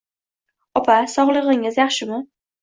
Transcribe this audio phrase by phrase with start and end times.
[0.81, 2.19] Opa, sog`ligingiz yaxshimi